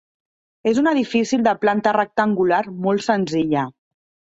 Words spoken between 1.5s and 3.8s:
planta rectangular molt senzilla.